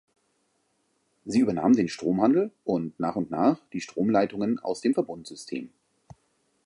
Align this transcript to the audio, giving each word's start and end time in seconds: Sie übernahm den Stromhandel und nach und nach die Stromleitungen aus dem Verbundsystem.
Sie 1.25 1.41
übernahm 1.41 1.73
den 1.73 1.87
Stromhandel 1.87 2.49
und 2.65 2.99
nach 2.99 3.15
und 3.17 3.29
nach 3.29 3.59
die 3.71 3.81
Stromleitungen 3.81 4.57
aus 4.57 4.81
dem 4.81 4.95
Verbundsystem. 4.95 5.69